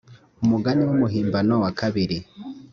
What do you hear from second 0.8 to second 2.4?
w umuhimbano wa kabiri